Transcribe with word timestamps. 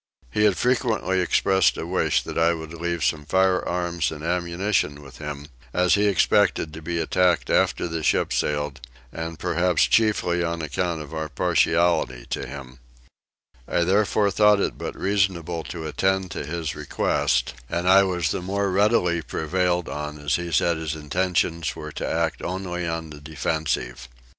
He 0.31 0.45
had 0.45 0.57
frequently 0.57 1.21
expressed 1.21 1.77
a 1.77 1.85
wish 1.85 2.23
that 2.23 2.35
I 2.35 2.55
would 2.55 2.73
leave 2.73 3.03
some 3.03 3.23
firearms 3.23 4.09
and 4.11 4.23
ammunition 4.23 5.03
with 5.03 5.19
him, 5.19 5.45
as 5.75 5.93
he 5.93 6.07
expected 6.07 6.73
to 6.73 6.81
be 6.81 6.97
attacked 6.97 7.51
after 7.51 7.87
the 7.87 8.01
ship 8.01 8.33
sailed, 8.33 8.81
and 9.13 9.37
perhaps 9.37 9.83
chiefly 9.83 10.43
on 10.43 10.63
account 10.63 11.03
of 11.03 11.13
our 11.13 11.29
partiality 11.29 12.25
to 12.31 12.47
him: 12.47 12.79
I 13.67 13.83
therefore 13.83 14.31
thought 14.31 14.59
it 14.59 14.75
but 14.75 14.97
reasonable 14.97 15.63
to 15.65 15.85
attend 15.85 16.31
to 16.31 16.47
his 16.47 16.73
request, 16.75 17.53
and 17.69 17.87
I 17.87 18.01
was 18.01 18.31
the 18.31 18.41
more 18.41 18.71
readily 18.71 19.21
prevailed 19.21 19.87
on 19.87 20.17
as 20.17 20.35
he 20.37 20.51
said 20.51 20.77
his 20.77 20.95
intentions 20.95 21.75
were 21.75 21.91
to 21.91 22.09
act 22.09 22.41
only 22.41 22.87
on 22.87 23.11
the 23.11 23.21
defensive. 23.21 24.09